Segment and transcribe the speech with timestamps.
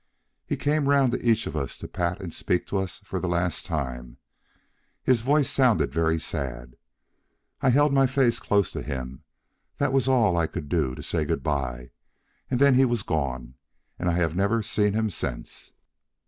[0.47, 3.27] He came round to each of us to pat and speak to us for the
[3.29, 4.17] last time;
[5.03, 6.75] his voice sounded very sad.
[7.61, 9.21] I held my face close to him;
[9.77, 11.91] that was all I could do to say good bye;
[12.49, 13.53] and then he was gone,
[13.99, 15.73] and I have never seen him since.